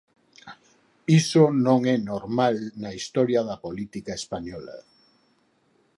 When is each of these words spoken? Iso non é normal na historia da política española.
Iso 1.19 1.43
non 1.65 1.79
é 1.95 1.97
normal 2.11 2.55
na 2.81 2.91
historia 2.97 3.41
da 3.49 3.61
política 3.65 4.11
española. 4.21 4.77